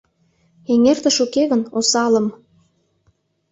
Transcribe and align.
Эҥертыш 0.71 1.17
уке 1.23 1.43
гын, 1.51 1.61
осалым 1.77 2.27